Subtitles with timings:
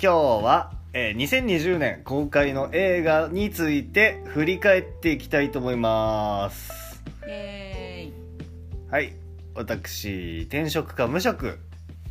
[0.00, 0.14] 今日
[0.44, 7.02] は、えー2020年公開の映画について振り返っていきたいと思います。
[8.90, 9.12] はい。
[9.54, 11.58] 私転職か無職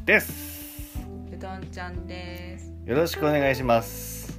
[0.06, 1.00] です。
[1.34, 4.38] うどんちゃんですよろしくお願いします。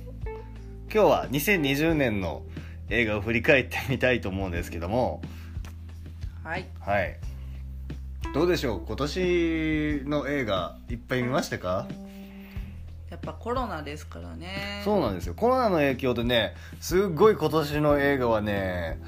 [0.93, 2.43] 今日は2020年の
[2.91, 5.23] 映画を振り返ってみたいと思うんですけども。
[6.45, 6.67] はい。
[6.81, 7.17] はい。
[8.35, 8.83] どうでしょう？
[8.87, 11.89] 今年の映画いっぱい見ましたか？
[13.11, 14.83] やっぱコロナですからね。
[14.85, 15.35] そうなんですよ。
[15.35, 19.01] コロナの影響でねすっごい今年の映画はね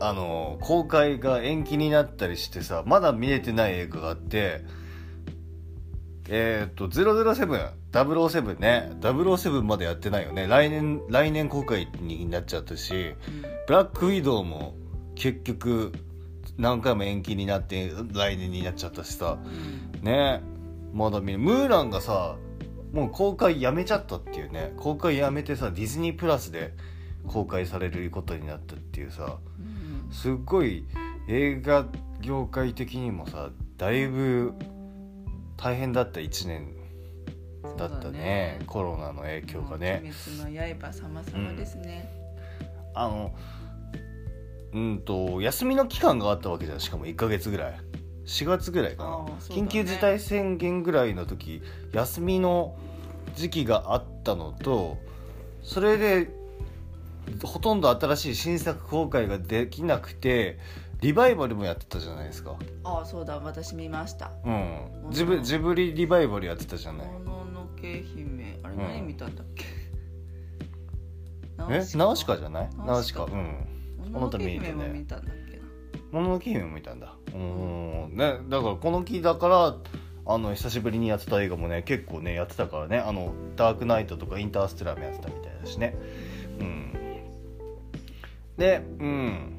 [0.00, 4.64] あの公開が延期になったりしてさまだ見れてない映画があって
[6.28, 8.90] えっ、と007 007ね。
[9.00, 10.46] 007までやってないよね。
[10.46, 13.42] 来年来年公開になっちゃったしうん。
[13.66, 14.74] ブラックウィドウも
[15.14, 15.92] 結局
[16.56, 19.38] 何回も延期になって来年になっちゃったしさ。
[19.44, 20.00] うん。
[20.02, 20.42] ね。
[20.92, 22.36] まだ見るムーランがさ
[22.92, 24.72] もう公開やめちゃったっていうね。
[24.76, 26.74] 公開やめてさディズニープラスで
[27.26, 30.12] 公開されることになったっていうさうん。
[30.12, 30.84] すっごい
[31.28, 31.86] 映画
[32.20, 34.54] 業界的にもさだいぶ
[35.56, 36.74] 大変だった1年
[37.76, 38.60] だったね。
[38.66, 42.08] コロナの影響がね、鬼滅の刃様々ですね、
[42.94, 43.34] あの
[44.72, 46.80] うんと休みの期間があったわけじゃん。
[46.80, 47.80] しかも1ヶ月ぐらい
[48.26, 49.32] 4月ぐらいかな、ね。
[49.48, 52.76] 緊急事態宣言ぐらいの時休みの
[53.34, 54.98] 時期があったのと
[55.62, 56.30] それで
[57.42, 60.58] ほとんど新しい新作公開ができなくて
[61.00, 62.54] リバイバルもやってたじゃないですか。
[62.84, 64.30] ああそうだ私見ました。
[64.44, 64.86] うん。
[65.10, 67.08] ジブジブリリバイバルやってたじゃない？
[67.08, 68.60] もののけ姫。
[68.62, 68.82] あれうん。
[68.82, 69.64] 何見たんだっけ、
[71.58, 71.62] え？
[71.96, 72.36] ナウシカ？
[72.36, 72.70] じゃない？
[72.78, 73.24] ナナウシカ。
[73.24, 73.66] うん。
[74.12, 75.56] もののけ姫も見たんだっけ？
[75.56, 75.61] な
[76.12, 77.14] もののけ姫も見たんだ。
[77.34, 78.14] うん。
[78.14, 79.76] ねだからこの木だから
[80.26, 85.96] あの久しぶりにやってた映画もね結構ねやってたからねあの「ダークナイト」とか「インターステラー」もやってたみたいだしね。
[86.60, 86.92] うん。
[88.58, 89.58] でうん。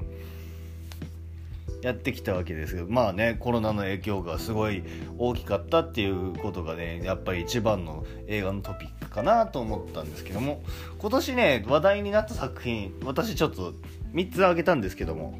[1.81, 4.83] やってきたわけですけどまあねコロナの影響がすごい
[5.17, 10.63] 大きかったっていうことがねやっぱり一番の映画のトピックかなと思ったんですけども
[10.97, 13.73] 今年ね話題になった作品私ちょっと
[14.13, 15.37] 3つ挙げたんですけども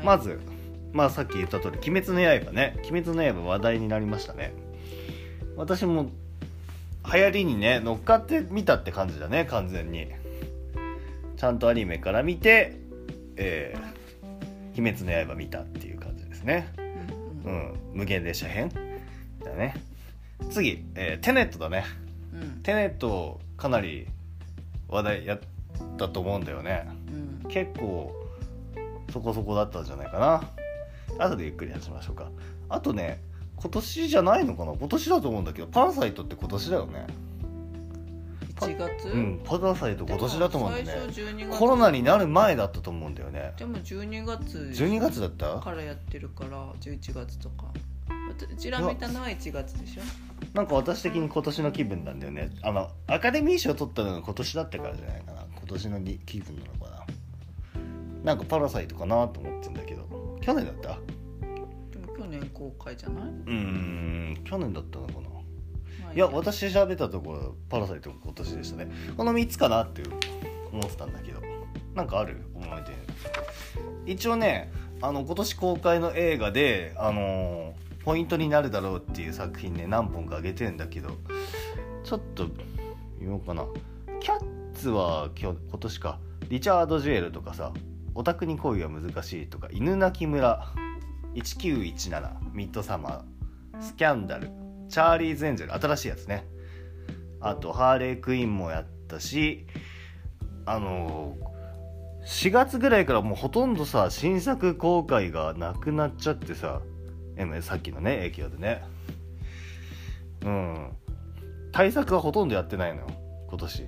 [0.00, 0.06] はい。
[0.06, 0.40] まず、
[0.92, 4.52] まあさっき言った通り「鬼滅の刃ね」「鬼滅の刃」話題になりましたね。
[5.56, 6.10] 私も
[7.12, 10.08] 流行りにね乗っかってみたって感じだね完全に。
[11.36, 12.76] ちゃんとアニメから見て
[13.36, 16.68] 「えー鬼滅の刃」見たっていう感じですね。
[17.44, 18.70] うんうん無限列車編。
[19.44, 19.74] だね。
[20.50, 21.84] 次、えーテネットだね。
[22.34, 22.42] うん。
[22.42, 24.06] うんテネットかなり
[24.88, 25.40] 話題やっ
[25.96, 26.86] たと思うんだよね。
[27.42, 27.50] うん。
[27.50, 28.14] 結構
[29.12, 30.50] そこそこだったんじゃないかな
[31.20, 32.30] 後でゆっくり話しましょうか。
[32.68, 33.22] あとね
[33.56, 34.72] 今年じゃないのかな？
[34.72, 37.06] 今年だと思うんだけどパラサイトって今年だよね。
[38.56, 40.92] 1月、うんパラサイト今年だと思うんだよね。
[40.92, 41.58] でも最初12月。
[41.58, 43.52] コロナになる前だったと思うんだよね。
[43.56, 45.60] でも12月12月だった？
[45.60, 47.66] からやってるから11月とか。
[48.50, 50.02] うちら見たのは1月でしょ？
[50.54, 52.50] なんか私的に今年の気分なんだよね。
[52.62, 55.42] あのアカデミー賞取ったのが今年だったからじゃないかな。
[55.56, 57.06] 今年のに気分なのかな。
[58.24, 60.06] なんかパラサイトかなと思ってんだけど。
[60.42, 60.98] 去年だった？
[62.60, 63.24] 公開じゃない？
[63.24, 65.20] うーん去年だったのかな。
[65.20, 66.26] まあいや。
[66.28, 68.90] 私調べたところパラサイトが今年でしたね。
[69.16, 70.02] この3つかなって
[70.70, 71.40] 思ってたんだけど。
[71.94, 72.44] なんかある？
[72.54, 72.68] 思い
[74.06, 74.70] 出一応ね
[75.00, 81.16] あの今年公開の映画であのーポイントになるだろうっていう作品ね何本か挙げてんだけど。
[82.04, 82.46] ちょっと
[83.20, 83.64] 言おうかな。
[84.20, 86.18] キャッツは今日今年か。
[86.48, 87.72] リチャード・ジュエルとかさ
[88.16, 90.66] 「オタクに恋は難しい」とか「犬鳴村」
[91.34, 94.50] 1917ミッドサマースキャンダル
[94.88, 96.46] チャーリーズ・エンジェル新しいやつね。
[97.40, 99.66] あとハーレークイーンもやったし
[100.66, 101.36] あの
[102.26, 106.82] 4月ぐらいからもうほとんどさ新作公開がなくなっちゃってさ
[107.62, 108.84] さっきのね影響でね。
[110.44, 110.96] うん。
[111.72, 113.06] 対策はほとんどやってないのよ
[113.48, 113.82] 今年。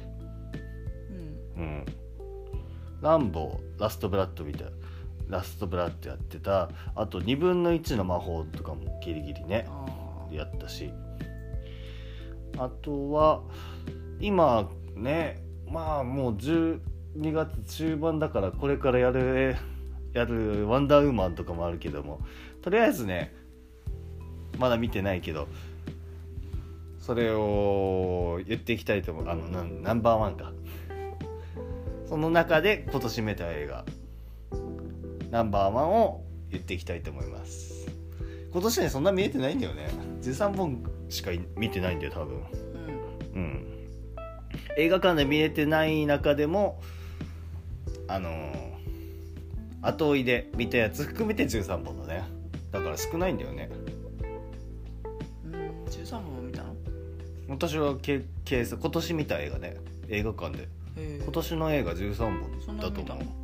[1.56, 1.62] うん。
[1.62, 1.84] うん。
[3.02, 4.66] ランボーラストブラッドみたい
[5.28, 9.66] ラストブラッドやってたあと2分の1の魔法とかもギリギリね
[10.30, 10.92] やったし。
[12.58, 13.42] あとは
[14.20, 16.80] 今ねまあもう12
[17.32, 19.56] 月中盤だからこれからやる
[20.12, 22.20] やる「ワンダーウーマン」とかもあるけども
[22.60, 23.34] とりあえずね
[24.58, 25.48] まだ見てないけど
[26.98, 29.28] それを言っていきたいと思う。
[29.28, 30.52] あのナンナンバーワンか。
[32.06, 33.86] その中で今年見た映画
[35.32, 37.88] ナンバーワンを言っていきたいと思います。
[38.52, 39.88] 今年ねそんな見えてないんだよね。
[40.20, 42.36] 13本しか見てないんだよ多分。
[43.34, 43.42] うん。
[43.42, 43.66] うん。
[44.76, 46.82] 映画館で見れてない中でも
[48.08, 48.72] あのー
[49.80, 52.24] 後追いで見たやつ含めて13本だね。
[52.70, 53.70] だから少ないんだよね。
[55.46, 55.84] うん。
[55.86, 56.74] 13本も見たの？
[57.48, 59.78] 私はけ今年見た映画ね。
[60.10, 60.68] 映画館で。
[61.24, 63.41] 今年の映画13そん本だと思う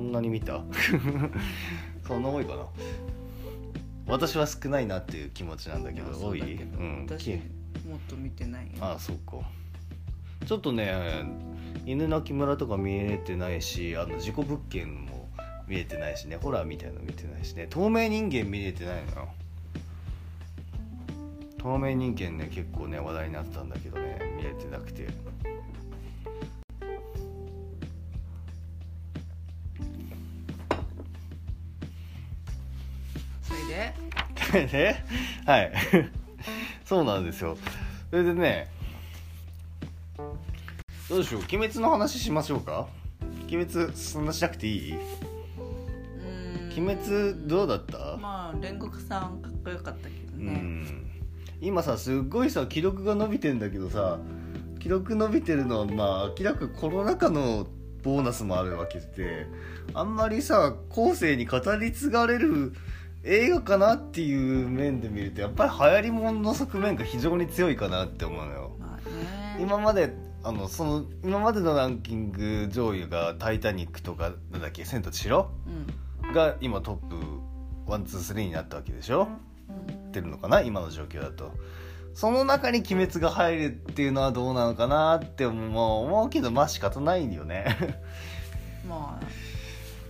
[0.00, 0.62] んなに見た？
[2.06, 2.66] そんな多いかな。
[4.06, 6.78] 私は少ないなっていう気持ちなんだえけど多いうだけど。
[6.78, 7.30] うん私
[7.88, 9.36] もっと見てないよああそうか。
[10.46, 10.92] ちょっとね
[11.86, 15.28] 犬鳴村とか見えてないしあの事故物件も
[15.68, 16.36] 見えてないしね。
[16.36, 17.66] ホラーみたいの見てないしね。
[17.70, 19.28] 透明人間見れてないのよ。
[21.58, 24.18] 透明人間ね結構ね話題になってたんだけどね。
[24.36, 25.06] 見れてなくて
[33.70, 33.94] で？
[34.66, 35.04] ね
[35.46, 35.72] はい。
[36.84, 37.56] そうなんですよ。
[38.10, 38.68] それでね
[41.08, 41.40] どうでしょう？
[41.42, 42.88] 鬼滅の話しましょうか？
[43.52, 44.94] 鬼滅そんなしなくていい？
[44.94, 46.84] うん。
[46.86, 51.06] 鬼滅どうだった、まあ煉獄さんかっこよかったけどうねん。
[51.60, 54.18] 今さすっごいさ記録が伸びてんだけどさ
[54.78, 57.66] 記録伸びてるのはまあ明らかコロナ禍の
[58.02, 59.46] ボーナスもあるわけで
[59.92, 62.72] あんまりさ後世に語り継がれる
[63.22, 68.72] 映画かなっていう面で見るとやっぱり流行りものの側面が非常に強いかなって思うのよ。
[68.78, 69.58] まあね。
[69.60, 75.50] 今まであのその今までのランキング上位が「タイタニック」とかなんだっけ「千と千尋？
[76.24, 77.16] うん」が今トップ
[77.86, 79.28] 123になったわけでしょ？
[80.08, 80.62] ってるのかな？
[80.62, 81.52] 今の状況だと。
[82.14, 87.76] その中に「鬼滅」が入るっていうのはどうなのかなって思う思うけどまあ仕方ないよね。
[88.88, 89.24] まあ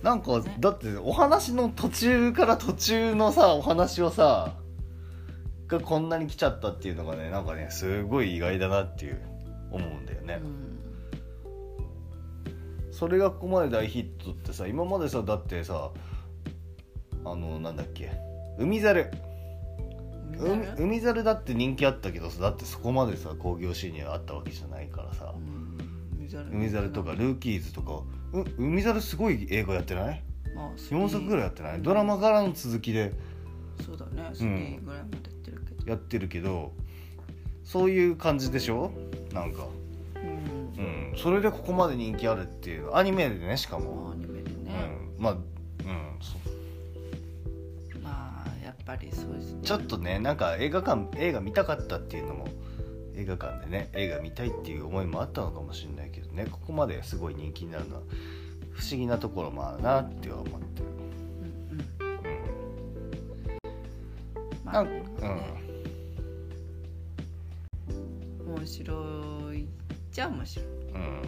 [0.03, 4.55] なんかねだってお話の途中から途中のさお話をさ
[5.67, 9.21] がこんなに来ちゃったっていうのがねなんかねすごい意外だなっていう
[9.71, 10.79] 思うんだよね、うん。
[12.91, 15.91] それがここまで大ヒットってさ今までさだってさ
[17.23, 18.11] あのなんだっけ
[18.57, 19.11] 海猿。
[20.37, 25.33] 海海猿だって人気あったけどさだってそこまでさ興行収入あったわけじゃないからさ。
[25.35, 25.77] うん。
[26.51, 26.91] 海猿。
[26.91, 28.03] とかルーキーズとかう
[28.57, 30.23] 海猿すごい映画やってない？
[30.55, 31.81] まあ ?4 作ぐらいやってない？
[31.81, 33.11] ドラマからの続きで。
[33.85, 34.29] そうだね。
[34.33, 35.91] 3ぐらいまでやってるけど。
[35.91, 36.71] やってるけど
[37.63, 38.91] そういう感じでしょ？
[39.33, 39.65] なんか。
[40.15, 40.83] うん。
[41.11, 41.17] うん。
[41.17, 42.95] それでここまで人気あるっていう。
[42.95, 44.73] アニメでねしかも、アニメでね。
[45.17, 45.39] うん、まあうん
[46.21, 46.37] そ
[47.95, 47.99] う。
[47.99, 49.59] まあやっぱりそうですね。
[49.63, 52.47] ちょっとねなんか映画館映画見たかったっていうのも
[53.21, 58.01] 映画館でね映画見たいっていう思いもあったのかもしれないけどねここまですごい人気になるのは
[58.71, 61.01] 不思議なところもあるなっては思ってる、うん
[64.73, 65.03] うん。
[68.47, 69.67] うん、面白い
[70.11, 70.65] じゃ面白い。
[70.65, 71.21] うん。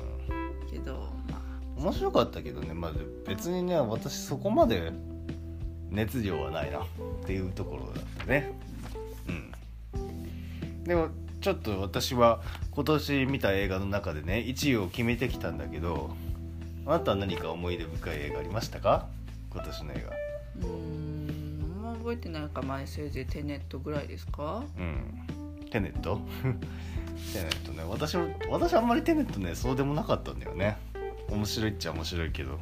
[0.71, 0.93] けど
[1.29, 1.79] まあ。
[1.79, 2.91] 面白かったけどね、まあ、
[3.27, 4.93] 別にね私そこまで
[5.89, 6.85] 熱量はないなっ
[7.25, 8.51] ていうところだったね。
[9.27, 10.83] うん。
[10.85, 11.09] でも
[11.43, 12.41] ちょっと私は
[12.71, 16.15] 今年見た映画の中でね1位を決めてきたんだけど
[16.85, 19.07] あなたは何か思い出深い映画ありましたか？
[19.51, 19.95] 今年の映
[20.61, 24.63] うーんあんま覚えてないかまあせいぜいテネットぐらいですか？
[24.77, 25.67] 画うん。
[25.69, 26.19] テネット？
[27.33, 27.83] テネットね。
[27.83, 30.77] 私も私あんまりテネットねそうでもなかったんだよね。
[31.29, 32.51] 面白いっちゃ面白いけど。
[32.53, 32.59] うん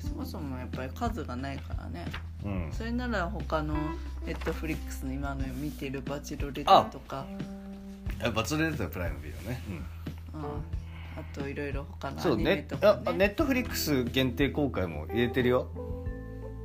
[0.00, 2.04] そもそもやっぱり数がないからね
[2.44, 2.70] うん。
[2.72, 3.74] それなら他の
[4.26, 7.26] ネットフリックスの今の見てる「バチロレッテ」とか。
[8.22, 9.62] あバツレートプライムビデオね。
[10.34, 10.40] うん。
[10.40, 10.46] あ
[11.16, 13.02] あといろいろ他のそうアニメねとかね。
[13.06, 15.68] あネットフリックス限定公開も入れてるよ。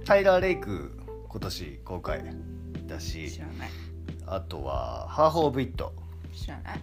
[0.06, 2.24] タイラー・レイク今年公開
[2.88, 3.32] だし。
[3.32, 3.70] 知らない。
[4.26, 5.94] あとはハーフ・オブ・イット。
[6.34, 6.82] 知らない。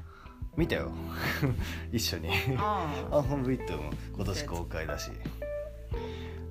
[0.56, 0.90] 見たよ。
[1.92, 2.30] 一緒に。
[2.56, 5.10] あハーフ・オブ・イットも今年公開だし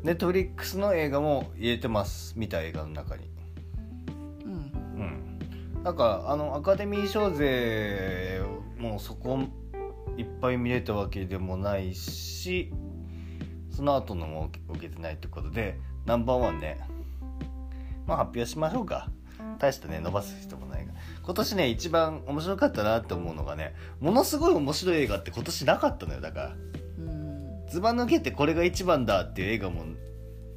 [0.06, 3.28] ネットフリックスの映画も入れてます見た映画の中に。
[4.46, 4.52] うん。
[4.52, 5.84] うん。
[5.84, 8.40] なんかあのアカデミー賞勢
[8.78, 9.40] もそこ
[10.16, 12.72] いっぱい見れたわけでもないし
[13.72, 16.78] その後のも受けてないってことでナンバーワンね。
[18.06, 19.10] まあ発表しましょうか。
[19.58, 20.94] 大してね伸ばす人もないが。
[21.24, 26.48] 今年ね一番面白かったなって思うのがねものすごい面白い映画って今年なかったのよだから。
[26.50, 26.85] うん
[27.68, 29.84] ずば抜けてこれが一番だっていう映画も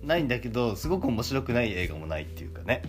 [0.03, 2.83] ないんだけどすごく面白くない映画もないっていうかね。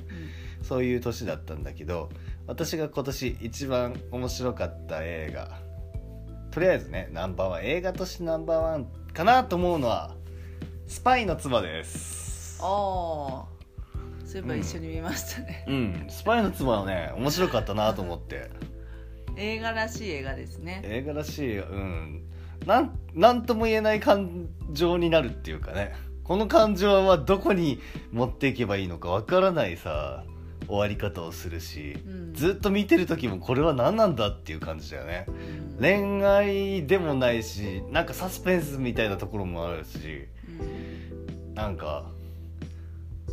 [0.62, 2.10] そういう年だったんだけど
[2.48, 5.60] 私が今年一番面白かった映画
[6.52, 10.16] とりあえずねナンバーワン映画としてナンバーワンかなと思うのは
[10.88, 12.60] 「スパイの妻」です。
[12.62, 13.60] ああ
[14.26, 16.06] そういえば一緒に見ましたね、うん。
[16.08, 18.50] スパイの妻はね面白かったなと思って。
[19.38, 20.82] 映画らしい映画ですね。
[20.84, 22.30] 映画らしいうん
[22.66, 25.94] なんなんとも言えない感情になるっていうかね。
[26.24, 27.80] この感情はどこに
[28.12, 30.24] 持っていけばいいのかわからないさ
[30.68, 32.34] 終わり方をするし、うん。
[32.36, 35.25] ずっと見てる時もこれは何なんだっていう感じだよね。
[35.28, 35.78] うん。
[35.80, 40.28] 恋愛でもないしなんかサスペンスみたいなところもあるし
[40.60, 41.56] うん。
[41.56, 42.06] なんか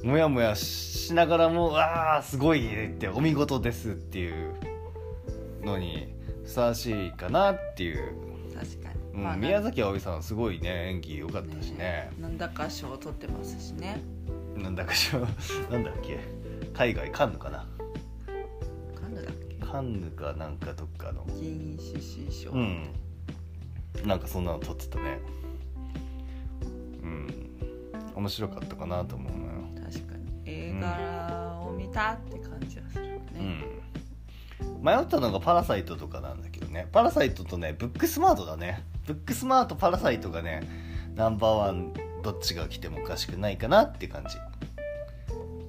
[0.02, 4.54] モヤモヤしながらも「ああすごいね」って「お見事です」っていう
[5.62, 6.14] のに
[6.44, 8.12] ふさわしいかなっていう、
[9.16, 12.10] うんまあ宮崎あおいさんすごいね演技良かったしね。
[12.20, 14.00] なんだか賞を取ってますしね。
[14.56, 15.20] なんだかしら
[15.70, 16.18] なんだっけ？
[16.74, 17.66] 海外カンヌかな？
[18.94, 19.54] カンヌだっけ？
[19.66, 21.24] カンヌかなんかどっかの。
[21.40, 22.88] 銀獅子賞、うん。
[24.04, 25.18] なんかそんなの撮ってたね。
[27.02, 27.28] うん。
[28.14, 29.52] 面白かったかなと思うのよ。
[29.90, 30.26] 確かに。
[30.44, 32.55] 映画を見たって感
[34.86, 38.84] 迷ったのが「パラサイト」とかなんだけどね「パラサイト」とね「ブックスマート」だね。
[39.04, 40.62] ブックスマート「パラサイト」がね
[41.16, 44.36] ナンバーワンどっちが来てもおかしくないかなって感じ。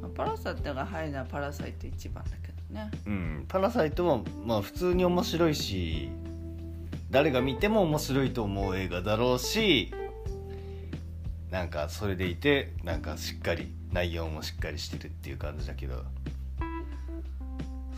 [0.01, 2.91] まあパラサイトが入るのはパラサイト一番だけどね。
[3.07, 6.11] うん「パラサイト」もまあ普通に面白いし
[7.09, 9.91] 誰が見ても面白いと思う映画だろうし
[11.49, 16.03] なんかそれでいてなんかしっかり内容もしっかりしてるっていう感じだけど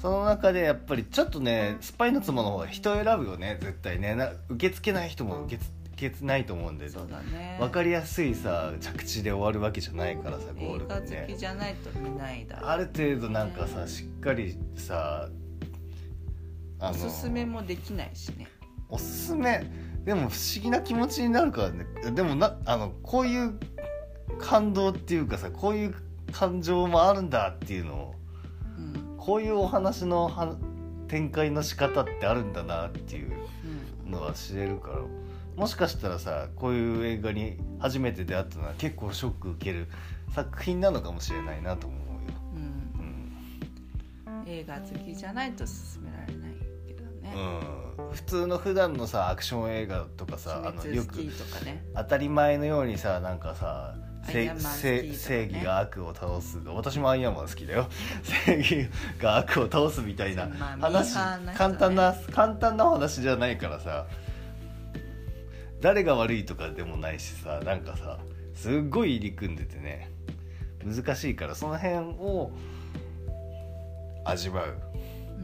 [0.02, 4.16] その中でやっぱりちょっとねスパイの妻の方が人選ぶよね絶対ね。
[4.16, 6.88] な受け付けない人も受け付けないと思うんで。
[6.90, 7.58] そうだね。
[7.60, 11.28] 分かりやすいさ着地で終わるわけじゃないからさゴールがね。
[12.62, 15.28] ある程度なんかさしっかりさ
[16.80, 18.48] あおすすめもできないしね。
[18.88, 19.70] おすすめ？
[20.06, 21.86] でも不思議な気持ちになるからね。
[22.14, 23.60] でもなあのこういう
[24.40, 25.96] 感動っていうかさこういう
[26.32, 28.19] 感情もあるんだっていうのをうん
[29.20, 30.56] こういうお話のは
[31.08, 33.32] 展開の仕方ってあるんだなっていう
[34.06, 34.98] うんのは知れるから。
[35.60, 39.88] もしかしたらさこういう映画に初めて出会ったのは結構ショック受ける
[40.34, 42.06] 作品なのかもしれないなと思うよ。
[42.56, 42.60] う
[44.32, 44.42] ん。
[44.42, 44.48] うん。
[44.48, 46.54] 映画好きじゃないと勧められない
[46.88, 47.34] けどね、
[48.00, 51.18] うん、普通の普段のさアクション映画とかさあ鬼のよく
[51.66, 51.84] ね。
[51.94, 53.96] 当たり前のようにさなんかさ
[54.30, 57.88] 正義が悪を倒す私もアイアンマン好きだよ。
[58.46, 61.54] 正義が悪を倒すみたいなまあ話、ミーハーな人ね。
[61.58, 64.08] 簡単な簡単なお話じゃないからさ。
[65.82, 68.20] 誰が悪いとかでもないしさなんかさ
[68.54, 70.12] すっごい入り組んでてね。
[70.86, 72.52] 難しいからその辺を
[74.26, 74.76] 味わう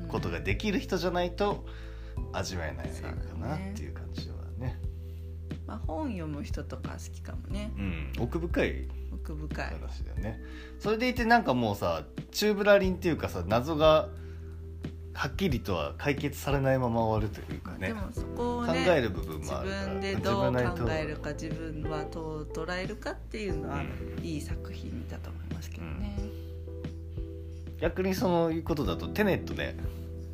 [0.01, 1.65] うんことができる人じゃないと
[2.31, 3.07] 味わえないか
[3.39, 3.99] なっていう感じ。
[3.99, 4.04] はねま
[5.75, 7.71] あ、本読む人とか好きかもね。
[7.77, 8.13] うん。
[8.19, 9.65] 奥深い奥深い。
[9.65, 10.39] 話だよね。
[10.79, 14.09] それでいてなんかもうさチューブラリンっていうかさ謎が
[15.13, 17.87] はっきりとは解決されないまま終わるというかね。
[17.87, 26.17] でもそこを考ねえる部分自もあるから分でどう考えるか自分はどう捉えるかっていうのは、ういい作品だと思いますけどね、
[27.79, 29.77] 逆にそのいうことだとテネットね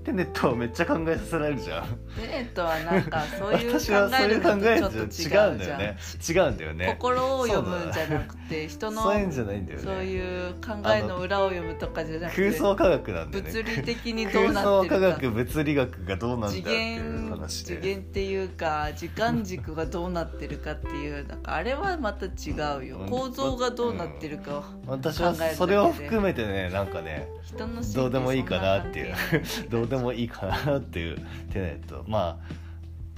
[0.03, 1.86] テネットはめっちゃ考えさせられるじゃん。
[2.20, 5.98] テネットはなんかそういう考私はそうえるのとえるちょっと違うんだよね。
[6.27, 6.98] 違うんだよね。
[7.00, 9.86] 心を読むんじゃなくて人のそういうんじゃないんだよね。
[9.86, 13.51] そういう考えの裏を読むとかじゃなくて空想科学なんだよね。
[13.51, 14.89] 物理的にどう空なってるか。
[14.89, 17.75] 想科学物理学がどうなんだって次いう元話で。
[17.75, 22.98] 次元っていうか時間軸がどうなってるかっていうなんかあれはまた違うよ。
[22.98, 23.10] うん。
[23.10, 29.15] 構造がどうなってるかを私はそれを含めてねなんかね人のどうでもいいかなっていう。
[29.70, 31.18] どうでもいいいかなっていう
[31.52, 32.54] テネットまあ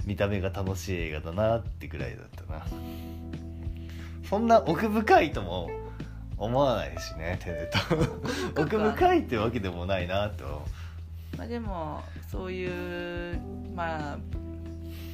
[0.04, 2.66] 見た目が楽しい映画だなってぐらいだったな。
[4.28, 5.70] そんな奥深いとも
[6.36, 10.62] 思わないしねテネット奥深いってわけでもないなと。
[11.38, 12.66] まあでもそうい
[13.32, 13.38] う
[13.74, 14.18] まあ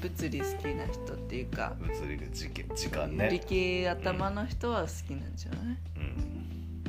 [0.01, 5.61] 物理好きな人っていうか物理が時間時間理ね系頭の人は好きなんじゃない、
[5.97, 6.85] うん。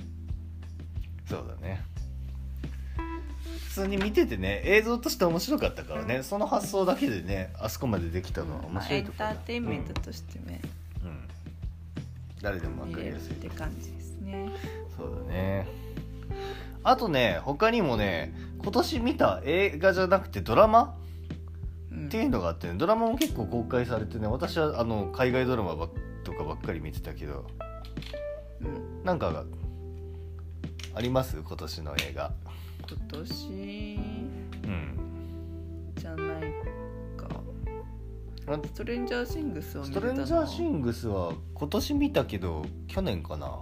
[1.28, 1.84] そうだね
[3.74, 9.34] 普通に見ててね映像として面白かったからねその発想だけでねあそこまでできたのは面まあ、エン白いところだ。
[9.34, 10.62] ターテインメントとしてね、
[11.02, 11.20] うん、うん
[12.42, 14.50] 誰でも分かりやすいて感じですね。
[14.98, 15.68] そうだね。
[16.84, 20.94] あとね他にもね今年見た映画じゃなくてドラマ？
[21.92, 22.08] うん。
[22.08, 25.90] っていうのがあってねドラマも結構公開されてね私はあの海外ドラマばっ
[26.26, 27.48] とかばっかり見てたけど
[28.60, 29.06] うん。
[29.06, 29.46] なんかが
[30.94, 31.38] あります？
[31.38, 32.34] 今年の映画
[32.94, 34.00] 今年
[34.64, 36.42] うんじゃない
[37.18, 37.28] か。
[38.48, 40.02] あストレンジャーシングスを見たな。
[40.02, 43.60] トレンジャーシングスは今年見たけど去年かな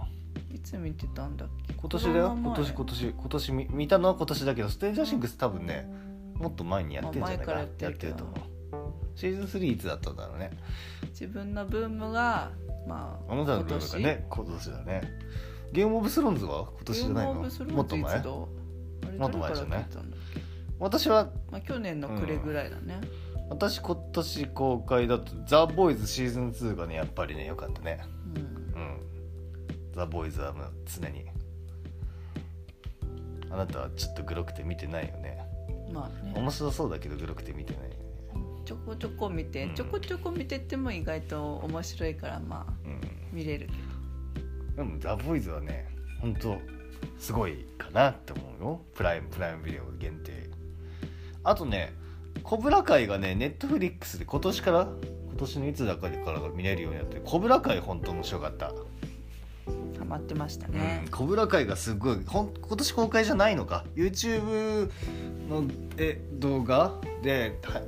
[0.52, 1.74] いつ見てたんだっけ？
[1.74, 2.36] 今年だよ。
[2.36, 3.08] 今年今年。
[3.08, 5.88] 今年見見たのは今年だけどストレンジャーシングス多分ね
[6.34, 7.52] もっと前にやってんじゃないかな。
[7.54, 8.36] まあ前からやってると思う
[9.14, 10.50] シーズン3いつだったんだろうね。
[11.10, 12.50] 自分のブームが
[12.88, 14.70] まああなたのブームがね今年。
[14.70, 15.02] だね。
[15.72, 17.34] ゲームオブスローンズは今年じゃないの？
[17.34, 18.22] もっと前？
[19.20, 19.86] もっと前ですよね。
[20.78, 23.00] 私はまあ去年の暮れぐらいだね、
[23.50, 28.00] 私今年公開だと「ザ・ボーイズシーズン2がねやっぱりね良かったね。
[28.34, 28.80] うん。
[28.80, 28.98] うん。
[29.92, 31.26] ザ・ボーイズはもう常に。
[33.50, 35.44] あなたはちょっとグロくて見てないよね。
[35.92, 36.32] まあね。
[36.34, 37.96] 面白そうだけどグロくて見てないよね。
[38.64, 39.74] ちょこちょこ見て、うん。
[39.74, 43.00] ちょこちょこ見てっても意外と面白いからまあうん。
[43.36, 43.66] 見れる。
[43.66, 45.88] けでもザ・ボーイズはね
[46.20, 46.56] 本当
[47.18, 48.80] すごいかなって思うよ。
[48.94, 50.48] プライムプライムビデオ限定。
[51.42, 51.92] あとね
[52.42, 54.88] コブラ会がねネットフリックスで今年から
[55.28, 58.86] 今年のいつだかから見れるようになってコブラ会本当面白かった、ど
[59.98, 63.84] ハマってましたうねん、、コブラ会がすごいほん今年公開じゃないのか。
[63.94, 64.90] YouTube
[65.48, 65.64] の
[65.96, 67.82] え動画では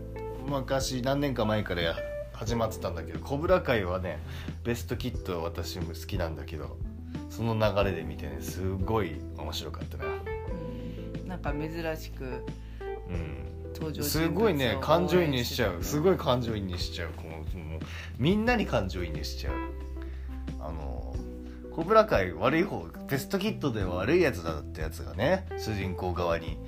[0.46, 1.94] 昔何年か前からや
[2.32, 4.18] 始まってたんだけどコブラ会はね
[4.64, 6.76] ベストキット私も好きなんだけど
[7.32, 10.04] その流れで見てねすごい面白かったな。
[10.04, 12.26] うん、なんか珍しくう
[13.14, 13.48] ん。
[13.74, 15.82] 登場すごいね感情移入しちゃう。
[15.82, 17.08] すごい感情移入しちゃう。
[17.16, 17.80] このもう
[18.18, 19.54] みんなに感情移入しちゃう。
[20.60, 21.16] あの
[21.74, 26.58] コブラ会悪い方ベストキットでは悪いやつだってやつがね主人公側に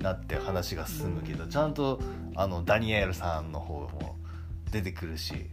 [0.00, 1.50] なって話が進むけど、うん。
[1.50, 2.00] ちゃんと
[2.34, 4.16] あのダニエルさんの方も
[4.72, 5.46] 出てくるし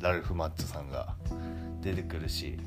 [0.00, 1.14] ラルフ・マッチョさんが
[1.80, 2.58] 出てくるし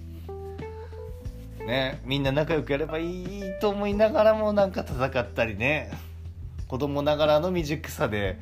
[1.66, 2.02] ね。
[2.06, 5.92] みんな仲良くやればいいと思いながらもなんか戦ったりね。
[6.68, 8.40] 子供ながらの未熟さで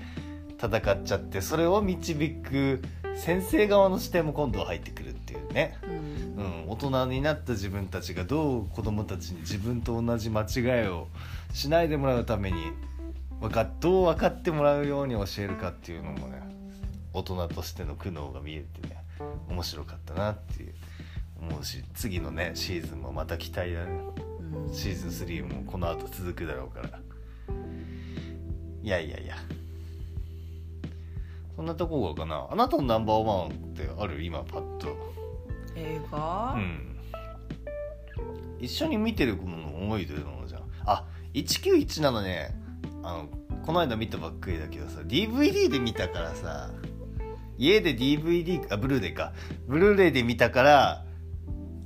[0.58, 2.82] 戦っちゃってそれを導く
[3.16, 6.12] 先生側の視点も今度は入ってくるっていうね、うん。
[6.38, 11.08] うん、大人になった自分たちがどう子供たちに自分と同じ間違いを
[11.54, 12.72] しないでもらうために
[13.40, 16.42] わかどう分かってもらうように教えるかっていうのもね
[17.14, 19.04] 大人としての苦悩が見えてね
[19.50, 20.74] 面白かったなっていう
[21.42, 23.92] 思うし次のねシーズンもまた期待だね。
[24.68, 24.74] うん。
[24.74, 27.00] シーズン3もこの後続くだろうから。
[28.84, 29.36] いやいやいや。
[31.56, 32.48] そんなとこかな。
[32.50, 34.24] あなたのナンバーワンってある？
[34.24, 34.96] 今パッと。
[35.76, 36.98] 映画、うん。
[38.60, 40.64] 一緒に見てるもの思い出るものじゃん。
[40.86, 42.56] あ1917ね。
[43.04, 43.30] あの
[43.66, 46.72] この間見たばっかりだけどさ DVD で見たからさ
[47.58, 49.34] 家で DVD あブルーレイか。
[49.68, 51.06] ブルーレイで見たから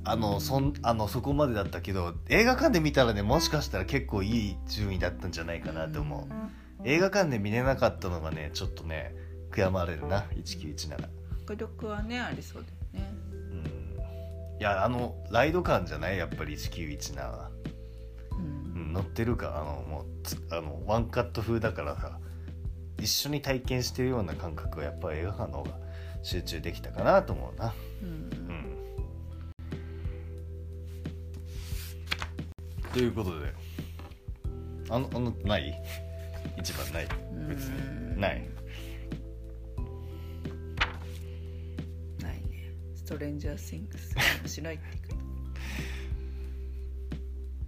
[0.08, 9.14] あのそんあのそこまでだったけど映画館で見たらねもしかしたら結構いい順位だったんじゃないかなと思う、映画館で見れなかったのがねちょっとね
[9.50, 11.08] 悔やまれるな1917
[11.44, 13.12] 迫力はねありそうだよね。
[13.50, 14.60] うん。
[14.60, 16.18] いやあのライド感じゃない？
[16.18, 17.50] やっぱり1917は、
[18.32, 18.80] うん。
[18.80, 19.56] うん、乗ってるか？
[19.56, 22.18] あのもうつあのワンカット風だからさ。
[22.98, 25.72] 一緒に体験してるような感覚はやっぱり映画館の方が
[26.22, 27.74] 集中できたかなと思うな。
[28.02, 28.08] うん。
[28.08, 28.75] うん
[32.96, 33.52] ということで。
[34.88, 35.74] あのあのない？
[36.56, 37.08] 一番ない。
[37.46, 38.18] 別に。
[38.18, 38.48] ない。
[42.22, 42.72] ないね。
[42.94, 45.20] ストレンジャー・シングス面白いって言う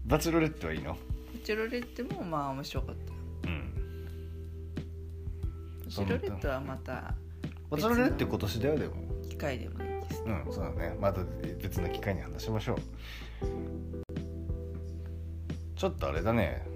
[0.08, 0.92] バチェロレットはいいの？
[0.94, 0.98] バ
[1.44, 3.12] チェロレッテもまあ面白かった。
[3.12, 4.06] ようん。
[5.84, 7.14] バチェロレットはまた
[7.68, 8.94] バチェロレット今年だよでも。
[9.28, 10.22] 機会でもいいです。
[10.24, 10.96] うんそうだね。
[10.98, 11.22] また
[11.62, 12.76] 別の機会に話しましょ
[13.42, 13.77] う
[15.78, 16.66] ちょっとあれだね。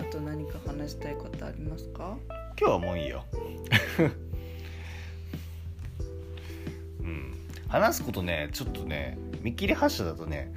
[0.00, 2.16] あと何か話したいことありますか？
[2.58, 3.24] 今日はもういいよ。
[7.00, 7.32] うん。
[7.68, 10.52] 話すことねちょっとね見切り発車だとね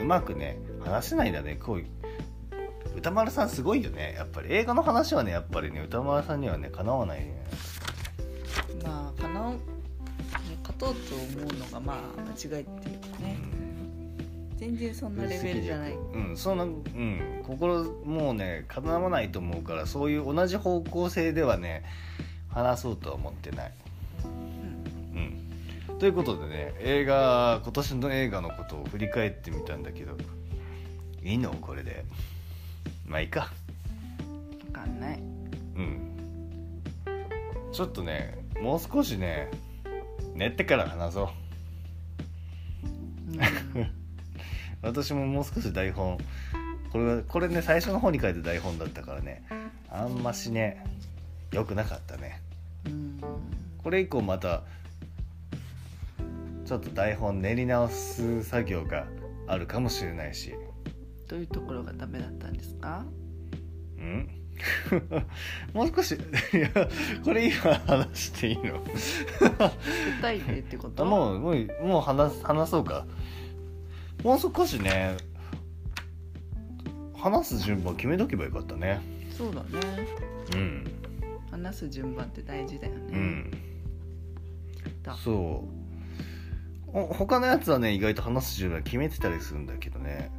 [0.00, 1.84] うまくね話せないんだねこう
[2.96, 4.54] 歌丸さんすごいよねやっぱり。
[4.54, 7.44] 映画の話はねやっぱりね歌丸さんにはねかなわないね。
[8.82, 9.52] まあかな
[10.62, 12.95] 勝とうと思うのがまあ間違いって
[14.56, 15.92] 全然そんなレベルじゃない。
[15.92, 21.84] うんそんなうん心もうねかなわないと思うからそういう同じ方向性ではね
[22.48, 23.72] 話そうとは思ってない。
[24.24, 24.28] う
[25.94, 25.98] ん。
[25.98, 30.16] ということでね映画今年の映画のことを振り返ってみたんだけど
[31.22, 31.52] いいの？
[31.54, 32.04] これで。
[33.06, 33.52] まあいいか。
[34.66, 35.18] 分かんない。
[35.18, 35.22] う
[35.80, 36.12] ん。
[37.72, 39.50] ちょっとねもう少しね
[40.34, 41.28] 寝ってから話そう
[44.86, 46.18] 私ももう少し台本
[46.92, 49.42] これはこれね最初の方に書いた台本だったからね
[49.90, 50.84] あんましね
[51.52, 52.40] 良くなかったね。
[52.86, 53.20] うん。
[53.82, 54.62] これ以降また
[56.66, 59.06] ちょっと台本練り直す作業が
[59.46, 60.54] あるかもしれないし。
[61.28, 63.04] どういうところがダメだったんですか？
[63.98, 64.28] うん？
[65.74, 66.70] もう少しいや
[67.24, 68.80] これ今話していいの？
[68.82, 71.02] 具体例ってこと？
[71.04, 73.06] あもうもうもう話す話そうか
[74.22, 75.16] もう少しね
[77.16, 79.00] 話す順番決めとけばよかったね。
[79.36, 79.68] そうだね。
[80.54, 80.92] うん
[81.50, 83.50] 話す順番って大事だよね、うん。
[85.02, 85.14] だ。
[85.16, 85.64] そ
[86.92, 86.98] う。
[86.98, 90.30] お他のやつはね意外と話す順番決めてたりするんだけどね。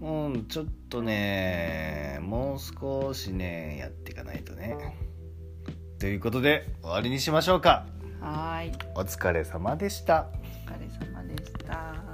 [0.00, 4.76] うんちょっとねもう少しねやっていかないとね。
[5.98, 7.86] ということで終わりにしましょうか。
[8.20, 8.72] はーい。
[8.94, 10.28] お疲れ様でした。
[10.66, 12.07] お疲れ様でした